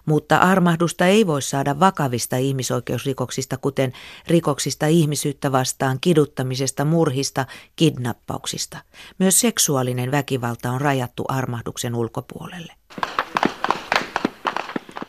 Mutta 0.06 0.36
armahdusta 0.36 1.06
ei 1.06 1.26
voi 1.26 1.42
saada 1.42 1.80
vakavista 1.80 2.36
ihmisoikeusrikoksista, 2.36 3.56
kuten 3.56 3.92
rikoksista 4.26 4.86
ihmisyyttä 4.86 5.52
vastaan, 5.52 5.98
kiduttamisesta, 6.00 6.84
murhista, 6.84 7.46
kidnappauksista. 7.76 8.78
Myös 9.18 9.40
seksuaalinen 9.40 10.10
väkivalta 10.10 10.70
on 10.70 10.80
rajattu 10.80 11.24
armahduksen 11.28 11.94
ulkopuolelle. 11.94 12.72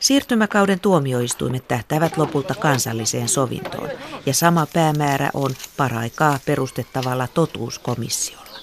Siirtymäkauden 0.10 0.80
tuomioistuimet 0.80 1.68
tähtävät 1.68 2.18
lopulta 2.18 2.56
kansalliseen 2.56 3.30
sovintoon, 3.30 3.90
ja 4.26 4.34
sama 4.34 4.68
päämäärä 4.74 5.30
on 5.34 5.52
paraikaa 5.78 6.40
perustettavalla 6.46 7.28
totuuskomissiolla. 7.28 8.60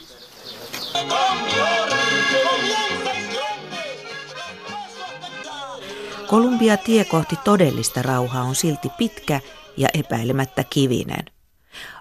Kolumbia 6.27 6.77
tie 6.77 7.05
kohti 7.05 7.37
todellista 7.45 8.03
rauhaa 8.03 8.43
on 8.43 8.55
silti 8.55 8.89
pitkä 8.99 9.41
ja 9.77 9.89
epäilemättä 9.95 10.65
kivinen. 10.71 11.25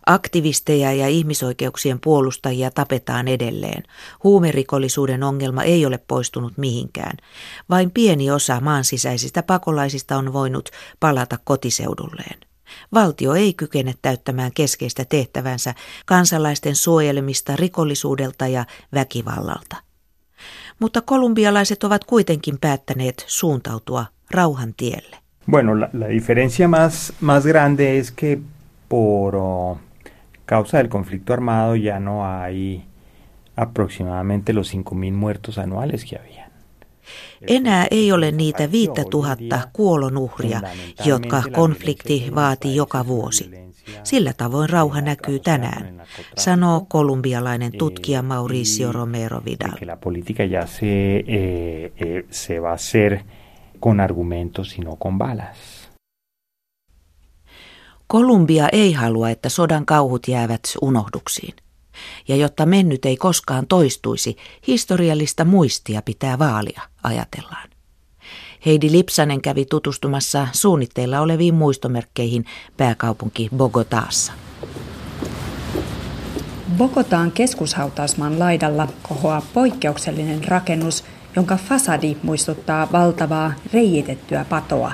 Aktivisteja 0.06 0.94
ja 0.94 1.08
ihmisoikeuksien 1.08 2.00
puolustajia 2.00 2.72
tapetaan 2.72 3.28
edelleen. 3.28 3.84
Huumerikollisuuden 4.24 5.24
ongelma 5.24 5.64
ei 5.64 5.86
ole 5.86 5.98
poistunut 5.98 6.58
mihinkään. 6.58 7.18
Vain 7.70 7.92
pieni 7.92 8.32
osa 8.32 8.60
maan 8.60 8.84
sisäisistä 8.84 9.44
pakolaisista 9.44 10.18
on 10.18 10.34
voinut 10.34 10.70
palata 11.00 11.38
kotiseudulleen. 11.44 12.40
Valtio 12.94 13.34
ei 13.34 13.54
kykene 13.54 13.94
täyttämään 14.02 14.52
keskeistä 14.54 15.06
tehtävänsä 15.06 15.74
kansalaisten 16.06 16.76
suojelemista 16.76 17.56
rikollisuudelta 17.56 18.48
ja 18.48 18.66
väkivallalta. 18.94 19.86
mutta 20.80 21.02
kolumbialaiset 21.02 21.84
ovat 21.84 22.04
kuitenkin 22.04 22.58
päättäneet 22.62 23.24
suuntautua 23.28 24.06
rauhan 24.32 24.74
tielle. 24.78 25.18
Bueno, 25.52 25.80
la, 25.80 25.90
la 25.94 26.08
diferencia 26.08 26.68
más, 26.68 27.14
más 27.22 27.46
grande 27.46 28.00
es 28.00 28.14
que 28.22 28.40
por 28.90 29.36
oh, 29.36 29.78
causa 30.46 30.78
del 30.78 30.90
conflicto 30.90 31.34
armado 31.34 31.76
ya 31.76 32.00
no 32.00 32.26
hay 32.26 32.86
aproximadamente 33.56 34.54
los 34.54 34.74
5.000 34.74 35.12
muertos 35.14 35.58
anuales 35.58 36.06
que 36.06 36.18
había. 36.18 36.46
Enää 37.48 37.88
ei 37.92 38.12
ole 38.12 38.32
niitä 38.32 38.72
viittä 38.72 39.04
tuhatta 39.10 39.60
kuolonuhria, 39.74 40.62
jotka 41.06 41.44
konflikti 41.52 42.32
vaati 42.36 42.76
joka 42.76 43.08
vuosi. 43.08 43.52
Sillä 44.04 44.34
tavoin 44.34 44.70
rauha 44.70 45.02
näkyy 45.02 45.40
tänään, 45.40 46.02
sanoo 46.38 46.86
kolumbialainen 46.88 47.72
tutkija 47.78 48.22
Mauricio 48.22 48.92
Romero 48.92 49.42
Vidal. 49.46 49.72
La 49.86 49.96
política 49.96 50.44
ya 50.44 50.66
se, 50.66 51.16
eh, 51.18 51.92
eh, 51.98 52.26
se 52.30 52.62
va 52.62 52.70
a 52.70 52.74
hacer 52.74 53.20
con 53.80 54.00
argumentos 54.00 54.78
y 54.78 54.82
no 54.82 54.96
con 54.96 55.18
balas. 55.18 55.75
Kolumbia 58.08 58.70
ei 58.72 58.94
halua, 58.94 59.30
että 59.30 59.50
sodan 59.50 59.86
kauhut 59.86 60.28
jäävät 60.28 60.62
unohduksiin. 60.82 61.54
Ja 62.28 62.36
jotta 62.36 62.66
mennyt 62.66 63.06
ei 63.06 63.18
koskaan 63.18 63.68
toistuisi, 63.68 64.38
historiallista 64.68 65.46
muistia 65.46 66.02
pitää 66.02 66.40
vaalia, 66.40 66.82
ajatellaan. 67.04 67.70
Heidi 68.66 68.92
Lipsanen 68.92 69.42
kävi 69.42 69.66
tutustumassa 69.66 70.48
suunnitteilla 70.52 71.20
oleviin 71.20 71.54
muistomerkkeihin 71.54 72.46
pääkaupunki 72.78 73.50
Bogotaassa. 73.58 74.34
Bogotaan 76.78 77.32
keskushautausmaan 77.32 78.40
laidalla 78.40 78.88
kohoaa 79.10 79.42
poikkeuksellinen 79.54 80.44
rakennus, 80.48 81.04
jonka 81.36 81.58
fasadi 81.58 82.18
muistuttaa 82.24 82.88
valtavaa 82.92 83.54
reijitettyä 83.74 84.46
patoa. 84.50 84.92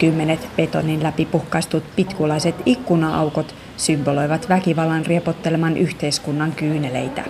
Kymmenet 0.00 0.48
betonin 0.56 1.02
läpi 1.02 1.26
puhkaistut 1.26 1.84
pitkulaiset 1.96 2.54
ikkunaaukot 2.66 3.54
symboloivat 3.76 4.48
väkivallan 4.48 5.06
riepotteleman 5.06 5.76
yhteiskunnan 5.76 6.52
kyyneleitä. 6.52 7.24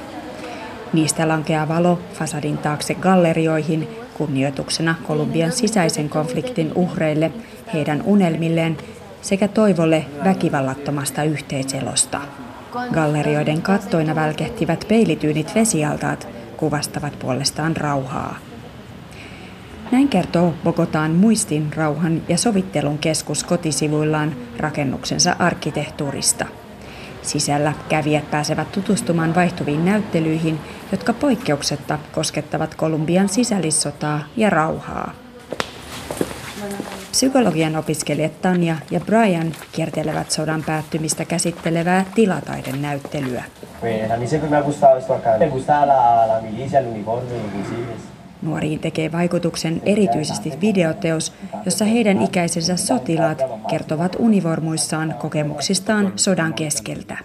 Niistä 0.92 1.28
lankeaa 1.28 1.68
valo 1.68 1.98
fasadin 2.12 2.58
taakse 2.58 2.94
gallerioihin 2.94 3.88
kunnioituksena 4.14 4.94
Kolumbian 5.06 5.52
sisäisen 5.52 6.08
konfliktin 6.08 6.72
uhreille, 6.74 7.32
heidän 7.74 8.02
unelmilleen 8.04 8.76
sekä 9.22 9.48
toivolle 9.48 10.06
väkivallattomasta 10.24 11.22
yhteiselosta. 11.22 12.20
Gallerioiden 12.92 13.62
kattoina 13.62 14.14
välkehtivät 14.14 14.84
peilityynit 14.88 15.54
vesialtaat 15.54 16.28
kuvastavat 16.56 17.18
puolestaan 17.18 17.76
rauhaa. 17.76 18.49
Näin 19.92 20.08
kertoo 20.08 20.54
Bogotaan 20.64 21.10
muistin, 21.10 21.72
rauhan 21.76 22.22
ja 22.28 22.38
sovittelun 22.38 22.98
keskus 22.98 23.44
kotisivuillaan 23.44 24.36
rakennuksensa 24.58 25.36
arkkitehtuurista. 25.38 26.46
Sisällä 27.22 27.72
kävijät 27.88 28.30
pääsevät 28.30 28.72
tutustumaan 28.72 29.34
vaihtuviin 29.34 29.84
näyttelyihin, 29.84 30.58
jotka 30.92 31.12
poikkeuksetta 31.12 31.98
koskettavat 32.12 32.74
Kolumbian 32.74 33.28
sisällissotaa 33.28 34.20
ja 34.36 34.50
rauhaa. 34.50 35.12
Psykologian 37.10 37.76
opiskelijat 37.76 38.42
Tanja 38.42 38.76
ja 38.90 39.00
Brian 39.00 39.52
kiertelevät 39.72 40.30
sodan 40.30 40.62
päättymistä 40.66 41.24
käsittelevää 41.24 42.04
tilataiden 42.14 42.82
näyttelyä. 42.82 43.44
Nuoriin 48.42 48.78
tekee 48.78 49.12
vaikutuksen 49.12 49.82
erityisesti 49.86 50.52
videoteos, 50.60 51.32
jossa 51.64 51.84
heidän 51.84 52.22
ikäisensä 52.22 52.76
sotilaat 52.76 53.42
kertovat 53.70 54.16
univormuissaan 54.18 55.14
kokemuksistaan 55.18 56.12
sodan 56.16 56.54
keskeltä. 56.54 57.18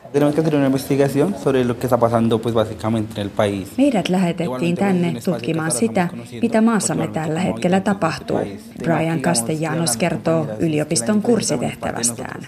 Meidät 3.77 4.09
lähetettiin 4.09 4.75
tänne 4.75 5.13
tutkimaan 5.25 5.71
sitä, 5.71 6.07
mitä 6.41 6.61
maassamme 6.61 7.07
tällä 7.07 7.39
hetkellä 7.39 7.79
tapahtuu, 7.79 8.39
Brian 8.83 9.21
Castellanos 9.21 9.97
kertoo 9.97 10.47
yliopiston 10.59 11.21
kurssitehtävästään. 11.21 12.47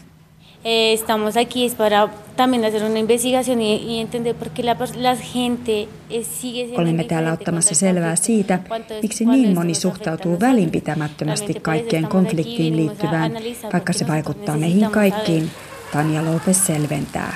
Eh, 0.64 0.94
estamos 0.94 1.38
aquí 1.38 1.66
es 1.66 1.76
para 1.76 2.10
también 2.36 2.66
hacer 2.66 2.84
una 2.84 3.00
investigación 3.00 3.62
y, 3.62 3.76
y 3.76 4.00
entender 4.00 4.36
por 4.36 4.50
qué 4.50 4.64
la, 4.64 4.76
la 4.96 5.16
gente 5.16 5.88
eh, 6.10 6.24
sigue 6.24 6.74
Olemme 6.78 7.04
täällä 7.04 7.34
ottamassa 7.34 7.76
selvää 7.76 8.16
siitä, 8.16 8.60
miksi 9.02 9.26
niin 9.26 9.56
moni 9.56 9.74
suhtautuu 9.74 10.40
välinpitämättömästi 10.40 11.54
kaikkeen 11.54 12.08
konfliktiin 12.08 12.76
liittyvään, 12.78 13.32
vaikka 13.74 13.94
se 13.94 14.08
vaikuttaa 14.08 14.58
meihin 14.58 14.90
kaikkiin, 14.92 15.52
Tanja 15.94 16.26
Lopes 16.26 16.66
selventää. 16.66 17.36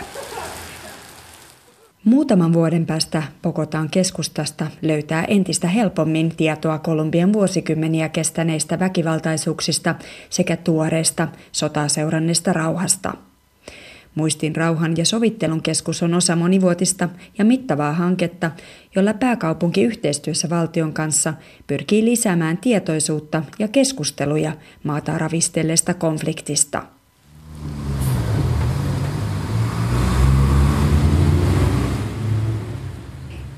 Muutaman 2.04 2.54
vuoden 2.54 2.86
päästä 2.86 3.24
Pokotaan 3.42 3.90
keskustasta 3.90 4.68
löytää 4.82 5.26
entistä 5.26 5.68
helpommin 5.68 6.36
tietoa 6.36 6.80
Kolumbian 6.80 7.34
vuosikymmeniä 7.34 8.10
kestäneistä 8.10 8.80
väkivaltaisuuksista 8.80 9.96
sekä 10.30 10.58
tuoreesta 10.58 11.28
sotaa 11.52 11.88
seuranneesta 11.88 12.54
rauhasta. 12.54 13.14
Muistin 14.16 14.56
rauhan 14.56 14.98
ja 14.98 15.06
sovittelun 15.06 15.62
keskus 15.62 16.04
on 16.04 16.14
osa 16.14 16.36
monivuotista 16.36 17.10
ja 17.38 17.46
mittavaa 17.46 17.94
hanketta, 17.94 18.52
jolla 18.96 19.14
pääkaupunki 19.14 19.84
yhteistyössä 19.84 20.50
valtion 20.50 20.94
kanssa 20.94 21.34
pyrkii 21.68 22.06
lisäämään 22.06 22.58
tietoisuutta 22.58 23.44
ja 23.60 23.68
keskusteluja 23.68 24.54
maata 24.84 25.18
ravistelleesta 25.18 25.94
konfliktista. 25.94 26.84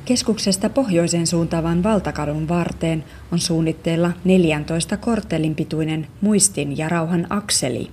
Keskuksesta 0.06 0.70
pohjoisen 0.70 1.28
suuntaavan 1.28 1.84
valtakadun 1.84 2.48
varteen 2.48 3.04
on 3.32 3.40
suunnitteilla 3.40 4.12
14 4.24 4.98
korttelin 4.98 5.56
pituinen 5.56 6.08
muistin 6.22 6.78
ja 6.78 6.90
rauhan 6.90 7.28
akseli. 7.30 7.92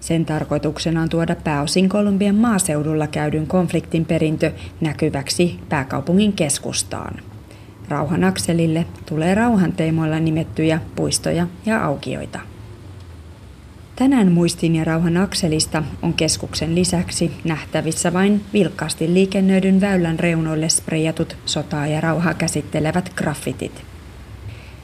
Sen 0.00 0.24
tarkoituksena 0.24 1.02
on 1.02 1.08
tuoda 1.08 1.36
pääosin 1.44 1.88
Kolumbian 1.88 2.34
maaseudulla 2.34 3.06
käydyn 3.06 3.46
konfliktin 3.46 4.04
perintö 4.04 4.52
näkyväksi 4.80 5.60
pääkaupungin 5.68 6.32
keskustaan. 6.32 7.20
Rauhan 7.88 8.24
akselille 8.24 8.86
tulee 9.08 9.34
rauhan 9.34 9.72
teemoilla 9.72 10.20
nimettyjä 10.20 10.80
puistoja 10.96 11.46
ja 11.66 11.84
aukioita. 11.84 12.53
Tänään 13.96 14.32
muistin 14.32 14.76
ja 14.76 14.84
rauhan 14.84 15.16
akselista 15.16 15.82
on 16.02 16.14
keskuksen 16.14 16.74
lisäksi 16.74 17.30
nähtävissä 17.44 18.12
vain 18.12 18.40
vilkkaasti 18.52 19.14
liikennöidyn 19.14 19.80
väylän 19.80 20.18
reunoille 20.18 20.68
spreijatut 20.68 21.36
sotaa 21.46 21.86
ja 21.86 22.00
rauhaa 22.00 22.34
käsittelevät 22.34 23.12
graffitit. 23.16 23.82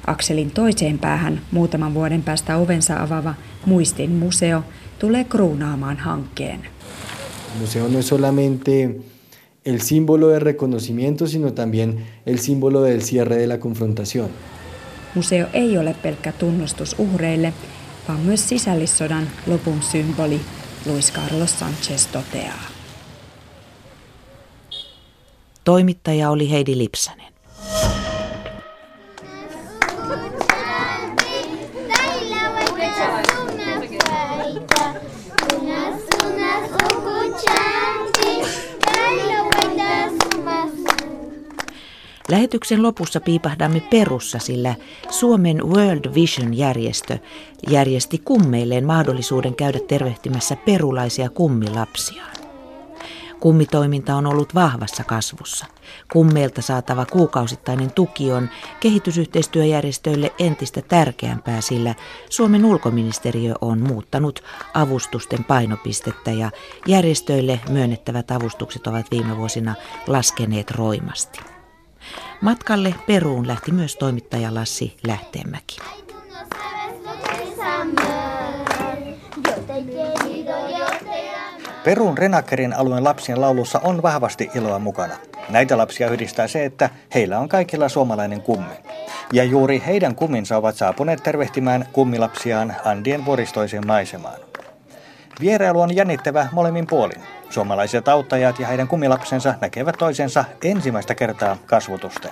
Akselin 0.07 0.51
toiseen 0.51 0.99
päähän 0.99 1.41
muutaman 1.51 1.95
vuoden 1.95 2.23
päästä 2.23 2.57
ovensa 2.57 3.03
avava 3.03 3.35
Muistin 3.67 4.11
museo 4.11 4.63
tulee 4.99 5.25
kruunaamaan 5.25 5.97
hankkeen. 5.97 6.61
Museo 7.61 7.89
no 7.89 8.03
solamente 8.03 8.91
el 9.65 9.81
símbolo 9.81 10.29
de 10.29 10.39
reconocimiento, 10.39 11.27
sino 11.27 11.51
también 11.51 12.07
el 12.27 12.39
símbolo 12.39 12.83
del 12.83 13.01
cierre 13.01 13.37
de 13.37 13.47
la 13.47 13.59
confrontación. 13.59 14.31
Museo 15.15 15.47
ei 15.53 15.79
ole 15.79 15.95
pelkkä 16.03 16.33
tunnustus 16.33 16.97
uhreille, 16.99 17.53
vaan 18.11 18.21
myös 18.21 18.49
sisällissodan 18.49 19.29
lopun 19.47 19.83
symboli, 19.83 20.41
Luis 20.87 21.13
Carlos 21.13 21.59
Sanchez 21.59 22.07
toteaa. 22.07 22.63
Toimittaja 25.65 26.31
oli 26.31 26.51
Heidi 26.51 26.79
Lipsanen. 26.79 27.30
Lähetyksen 42.31 42.83
lopussa 42.83 43.21
piipahdamme 43.21 43.81
perussa, 43.81 44.39
sillä 44.39 44.75
Suomen 45.11 45.63
World 45.65 46.15
Vision-järjestö 46.15 47.19
järjesti 47.71 48.19
kummeilleen 48.19 48.87
mahdollisuuden 48.87 49.55
käydä 49.55 49.79
tervehtimässä 49.89 50.57
perulaisia 50.57 51.31
kummilapsiaan. 51.31 52.31
Kummitoiminta 53.41 54.17
on 54.17 54.27
ollut 54.27 54.55
vahvassa 54.55 55.05
kasvussa. 55.05 55.67
Kummeilta 56.13 56.63
saatava 56.63 57.07
kuukausittainen 57.07 57.93
tuki 57.93 58.33
on 58.33 58.49
kehitysyhteistyöjärjestöille 58.81 60.33
entistä 60.39 60.83
tärkeämpää, 60.83 61.61
sillä 61.61 61.95
Suomen 62.31 62.65
ulkoministeriö 62.65 63.55
on 63.61 63.81
muuttanut 63.81 64.45
avustusten 64.75 65.45
painopistettä 65.45 66.31
ja 66.31 66.51
järjestöille 66.87 67.61
myönnettävät 67.69 68.31
avustukset 68.31 68.87
ovat 68.87 69.11
viime 69.11 69.37
vuosina 69.37 69.75
laskeneet 70.07 70.71
roimasti. 70.71 71.60
Matkalle 72.41 72.95
Peruun 73.07 73.47
lähti 73.47 73.73
myös 73.73 73.97
toimittaja 73.97 74.55
Lassi 74.55 74.97
Lähteenmäki. 75.07 75.77
Perun 81.85 82.19
Renakerin 82.19 82.73
alueen 82.73 83.05
lapsien 83.05 83.41
laulussa 83.41 83.81
on 83.85 84.03
vahvasti 84.03 84.51
iloa 84.55 84.79
mukana. 84.79 85.15
Näitä 85.49 85.79
lapsia 85.79 86.11
yhdistää 86.11 86.49
se, 86.49 86.65
että 86.65 86.91
heillä 87.15 87.39
on 87.39 87.49
kaikilla 87.49 87.89
suomalainen 87.89 88.43
kummi. 88.43 88.75
Ja 89.33 89.45
juuri 89.45 89.83
heidän 89.87 90.15
kumminsa 90.15 90.57
ovat 90.57 90.77
saapuneet 90.77 91.23
tervehtimään 91.23 91.87
kummilapsiaan 91.93 92.77
Andien 92.85 93.25
vuoristoiseen 93.25 93.87
maisemaan. 93.87 94.50
Vierailu 95.41 95.81
on 95.81 95.97
jännittävä 95.97 96.49
molemmin 96.53 96.87
puolin. 96.87 97.23
Suomalaiset 97.51 98.09
auttajat 98.09 98.59
ja 98.59 98.67
heidän 98.67 98.89
kumilapsensa 98.89 99.55
näkevät 99.61 99.97
toisensa 99.99 100.45
ensimmäistä 100.65 101.15
kertaa 101.15 101.57
kasvutusten. 101.67 102.31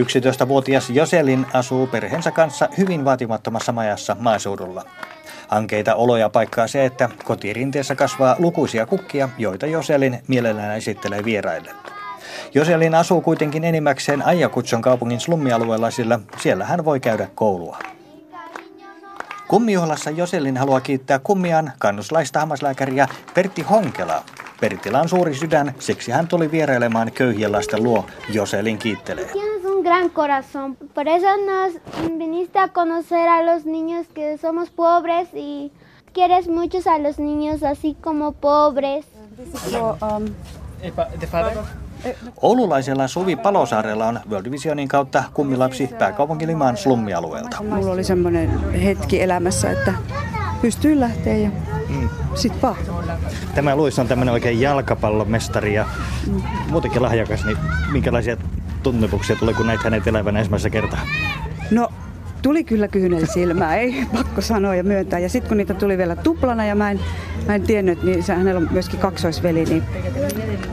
11-vuotias 0.00 0.90
Joselin 0.90 1.46
asuu 1.52 1.86
perheensä 1.86 2.30
kanssa 2.30 2.68
hyvin 2.78 3.04
vaatimattomassa 3.04 3.72
majassa 3.72 4.16
maaseudulla. 4.18 4.84
Hankeita 5.48 5.94
oloja 5.94 6.28
paikkaa 6.28 6.66
se, 6.66 6.84
että 6.84 7.08
kotirinteessä 7.24 7.94
kasvaa 7.94 8.36
lukuisia 8.38 8.86
kukkia, 8.86 9.28
joita 9.38 9.66
Joselin 9.66 10.22
mielellään 10.28 10.76
esittelee 10.76 11.24
vieraille. 11.24 11.70
Joselin 12.54 12.94
asuu 12.94 13.20
kuitenkin 13.20 13.64
enimmäkseen 13.64 14.26
Ajakutson 14.26 14.82
kaupungin 14.82 15.20
slummialueella, 15.20 15.90
sillä 15.90 16.20
siellä 16.38 16.64
hän 16.64 16.84
voi 16.84 17.00
käydä 17.00 17.28
koulua. 17.34 17.78
Kummijuhlassa 19.50 20.10
Joselin 20.10 20.56
haluaa 20.56 20.80
kiittää 20.80 21.18
kummiaan 21.18 21.72
kannuslaista 21.78 22.40
hammaslääkäriä 22.40 23.08
Pertti 23.34 23.62
Honkela. 23.62 24.22
Pertillä 24.60 25.00
on 25.00 25.08
suuri 25.08 25.34
sydän, 25.34 25.74
siksi 25.78 26.10
hän 26.10 26.28
tuli 26.28 26.50
vierailemaan 26.50 27.12
köyhien 27.12 27.52
lasten 27.52 27.82
luo. 27.82 28.06
Joselin 28.32 28.78
kiittelee. 28.78 29.30
gran 29.82 30.10
corazón. 30.10 30.76
Por 30.94 31.08
eso 31.08 31.26
nos 31.46 31.72
viniste 32.18 32.58
a 32.58 32.68
conocer 32.68 33.28
a 33.28 33.42
los 33.42 33.64
niños 33.64 34.06
que 34.14 34.38
somos 34.38 34.70
pobres 34.70 35.28
y 35.34 35.72
quieres 36.12 36.48
mucho 36.48 36.78
a 36.90 36.98
los 36.98 37.18
niños 37.18 37.62
así 37.62 37.96
como 38.00 38.32
pobres. 38.32 39.04
Oululaisella 42.42 43.08
Suvi 43.08 43.36
Palosaarella 43.36 44.06
on 44.06 44.20
World 44.30 44.50
Visionin 44.50 44.88
kautta 44.88 45.24
kummilapsi 45.34 45.90
pääkaupunkilimaan 45.98 46.76
slummialueelta. 46.76 47.62
Mulla 47.62 47.92
oli 47.92 48.04
semmoinen 48.04 48.72
hetki 48.72 49.22
elämässä, 49.22 49.70
että 49.70 49.94
pystyy 50.62 51.00
lähteä 51.00 51.36
ja 51.36 51.50
mm. 51.88 52.08
sit 52.34 52.62
vaan. 52.62 52.76
Tämä 53.54 53.76
Luis 53.76 53.98
on 53.98 54.08
tämmöinen 54.08 54.32
oikein 54.32 54.60
jalkapallomestari 54.60 55.74
ja 55.74 55.86
mm. 56.26 56.42
muutenkin 56.70 57.02
lahjakas, 57.02 57.44
niin 57.44 57.56
minkälaisia 57.92 58.36
tuntemuksia 58.82 59.36
tulee, 59.36 59.54
kun 59.54 59.66
näit 59.66 59.84
hänet 59.84 60.06
elävän 60.06 60.36
ensimmäistä 60.36 60.70
kertaa? 60.70 61.00
No, 61.70 61.88
tuli 62.42 62.64
kyllä 62.64 62.88
kyynel 62.88 63.26
silmää, 63.26 63.76
ei 63.76 64.06
pakko 64.12 64.40
sanoa 64.40 64.74
ja 64.74 64.84
myöntää. 64.84 65.18
Ja 65.18 65.28
sitten 65.28 65.48
kun 65.48 65.56
niitä 65.56 65.74
tuli 65.74 65.98
vielä 65.98 66.16
tuplana 66.16 66.64
ja 66.64 66.74
mä 66.74 66.90
en, 66.90 67.00
mä 67.46 67.54
en 67.54 67.62
tiennyt, 67.62 68.02
niin 68.02 68.22
se, 68.22 68.34
hänellä 68.34 68.58
on 68.58 68.68
myöskin 68.70 69.00
kaksoisveli, 69.00 69.64
niin, 69.64 69.82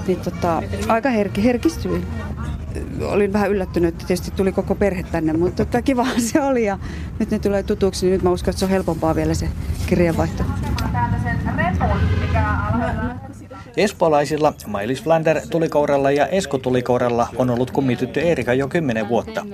niin 0.08 0.19
tota, 0.19 0.63
aika 0.88 1.10
herki, 1.10 1.43
herkistyin. 1.43 2.06
Olin 3.01 3.34
vähän 3.34 3.51
yllättynyt, 3.51 3.93
että 3.93 4.08
tietysti 4.08 4.32
tuli 4.32 4.51
koko 4.51 4.75
perhe 4.75 5.03
tänne, 5.03 5.34
mutta 5.34 5.65
tota, 5.65 5.82
kiva 5.82 6.06
se 6.17 6.41
oli 6.41 6.65
ja 6.65 6.80
nyt 7.19 7.32
ne 7.32 7.39
tulee 7.39 7.63
tutuksi, 7.63 8.06
niin 8.06 8.13
nyt 8.13 8.23
mä 8.23 8.30
uskon, 8.30 8.49
että 8.49 8.60
se 8.60 8.65
on 8.65 8.71
helpompaa 8.71 9.15
vielä 9.15 9.34
se 9.34 9.49
kirjanvaihto. 9.88 10.43
Espoolaisilla 13.78 14.54
Mailis 14.68 15.04
Flander 15.04 15.42
tulikouralla 15.50 16.12
ja 16.12 16.28
Esko 16.28 16.58
tulikouralla 16.58 17.28
on 17.36 17.50
ollut 17.50 17.72
kummityttö 17.72 18.22
Erika 18.22 18.54
jo 18.54 18.68
kymmenen 18.68 19.10
vuotta. 19.10 19.46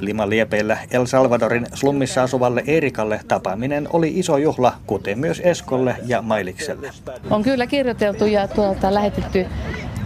Liman 0.00 0.30
liepeillä 0.30 0.78
El 0.90 1.06
Salvadorin 1.06 1.66
slummissa 1.74 2.22
asuvalle 2.22 2.62
Erikalle 2.66 3.20
tapaaminen 3.28 3.88
oli 3.92 4.12
iso 4.18 4.38
juhla, 4.38 4.72
kuten 4.86 5.18
myös 5.18 5.40
Eskolle 5.44 5.96
ja 6.06 6.22
Mailikselle. 6.22 6.90
On 7.30 7.42
kyllä 7.42 7.66
kirjoiteltu 7.66 8.26
ja 8.26 8.48
tuolta 8.48 8.94
lähetetty 8.94 9.46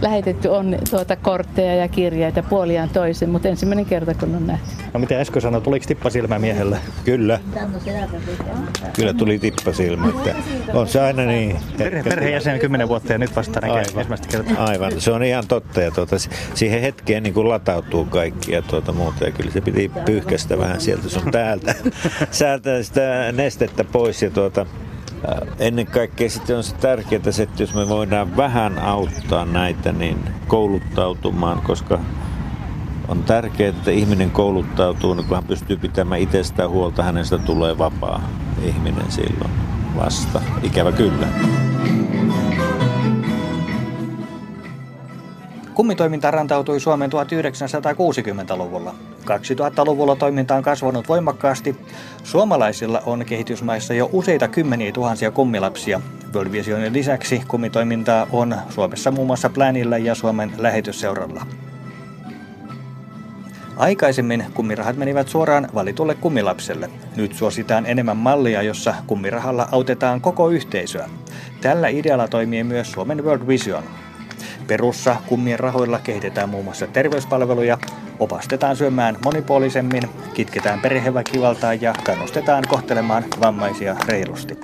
lähetetty 0.01 0.47
on 0.47 0.77
tuota 0.89 1.15
kortteja 1.15 1.75
ja 1.75 1.87
kirjeitä 1.87 2.43
puoliaan 2.43 2.89
toisen, 2.89 3.29
mutta 3.29 3.47
ensimmäinen 3.47 3.85
kerta 3.85 4.13
kun 4.13 4.35
on 4.35 4.47
nähty. 4.47 4.65
No 4.93 4.99
mitä 4.99 5.19
Esko 5.19 5.39
sanoi, 5.39 5.61
tuliko 5.61 5.85
tippa 5.87 6.09
silmä 6.09 6.39
miehellä? 6.39 6.77
Kyllä. 7.05 7.39
Kyllä 8.93 9.13
tuli 9.13 9.39
tippa 9.39 9.73
silmä. 9.73 10.09
Että 10.09 10.35
on 10.73 10.87
se 10.87 11.01
aina 11.01 11.25
niin. 11.25 11.59
Perhe, 11.77 12.03
perheenjäsen 12.03 12.59
kymmenen 12.59 12.87
vuotta 12.87 13.13
ja 13.13 13.17
nyt 13.17 13.35
vasta 13.35 13.59
näkee 13.59 13.79
ensimmäistä 13.79 14.27
kertaa. 14.27 14.65
Aivan, 14.65 15.01
se 15.01 15.11
on 15.11 15.23
ihan 15.23 15.47
totta. 15.47 15.81
Ja 15.81 15.91
tuota, 15.91 16.15
siihen 16.53 16.81
hetkeen 16.81 17.23
niin 17.23 17.33
kuin 17.33 17.49
latautuu 17.49 18.05
kaikki 18.05 18.51
ja 18.51 18.61
tuota 18.61 18.93
muuta. 18.93 19.25
Ja 19.25 19.31
kyllä 19.31 19.51
se 19.51 19.61
piti 19.61 19.91
pyyhkästä 20.05 20.57
vähän 20.57 20.81
sieltä 20.81 21.09
sun 21.09 21.31
täältä. 21.31 21.75
Säältä 22.31 22.83
sitä 22.83 23.31
nestettä 23.31 23.83
pois 23.83 24.21
ja 24.21 24.29
tuota, 24.29 24.65
Ennen 25.59 25.87
kaikkea 25.87 26.29
sitten 26.29 26.57
on 26.57 26.63
se 26.63 26.75
tärkeää, 26.75 27.21
että 27.39 27.63
jos 27.63 27.73
me 27.73 27.89
voidaan 27.89 28.37
vähän 28.37 28.79
auttaa 28.79 29.45
näitä 29.45 29.91
niin 29.91 30.17
kouluttautumaan, 30.47 31.61
koska 31.61 31.99
on 33.07 33.23
tärkeää, 33.23 33.69
että 33.69 33.91
ihminen 33.91 34.31
kouluttautuu, 34.31 35.13
niin 35.13 35.27
kun 35.27 35.37
hän 35.37 35.43
pystyy 35.43 35.77
pitämään 35.77 36.21
itsestään 36.21 36.69
huolta, 36.69 37.03
hänestä 37.03 37.37
tulee 37.37 37.77
vapaa 37.77 38.29
ihminen 38.63 39.11
silloin 39.11 39.51
vasta. 39.95 40.41
Ikävä 40.63 40.91
kyllä. 40.91 41.27
Kummitoiminta 45.81 46.31
rantautui 46.31 46.79
Suomeen 46.79 47.11
1960-luvulla. 47.11 48.95
2000-luvulla 49.25 50.15
toiminta 50.15 50.55
on 50.55 50.63
kasvanut 50.63 51.09
voimakkaasti. 51.09 51.75
Suomalaisilla 52.23 53.01
on 53.05 53.25
kehitysmaissa 53.25 53.93
jo 53.93 54.09
useita 54.13 54.47
kymmeniä 54.47 54.91
tuhansia 54.91 55.31
kummilapsia. 55.31 56.01
World 56.33 56.51
Visionin 56.51 56.93
lisäksi 56.93 57.41
kummitoimintaa 57.47 58.27
on 58.31 58.55
Suomessa 58.69 59.11
muun 59.11 59.27
muassa 59.27 59.49
Plänillä 59.49 59.97
ja 59.97 60.15
Suomen 60.15 60.51
lähetysseuralla. 60.57 61.45
Aikaisemmin 63.77 64.45
kummirahat 64.53 64.97
menivät 64.97 65.27
suoraan 65.27 65.67
valitulle 65.73 66.15
kummilapselle. 66.15 66.89
Nyt 67.15 67.33
suositaan 67.33 67.85
enemmän 67.85 68.17
mallia, 68.17 68.61
jossa 68.61 68.93
kummirahalla 69.07 69.67
autetaan 69.71 70.21
koko 70.21 70.49
yhteisöä. 70.49 71.09
Tällä 71.61 71.87
idealla 71.87 72.27
toimii 72.27 72.63
myös 72.63 72.91
Suomen 72.91 73.25
World 73.25 73.47
Vision. 73.47 73.83
Perussa 74.71 75.15
kummien 75.27 75.59
rahoilla 75.59 75.99
kehitetään 75.99 76.49
muun 76.49 76.63
muassa 76.63 76.87
terveyspalveluja, 76.87 77.77
opastetaan 78.19 78.75
syömään 78.75 79.17
monipuolisemmin, 79.25 80.03
kitketään 80.33 80.79
perheväkivaltaa 80.79 81.73
ja 81.73 81.93
kannustetaan 82.03 82.63
kohtelemaan 82.67 83.23
vammaisia 83.39 83.95
reilusti. 84.07 84.59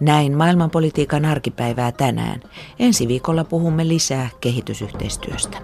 Näin 0.00 0.36
maailmanpolitiikan 0.36 1.24
arkipäivää 1.24 1.92
tänään. 1.92 2.40
Ensi 2.78 3.08
viikolla 3.08 3.44
puhumme 3.44 3.88
lisää 3.88 4.28
kehitysyhteistyöstä. 4.40 5.58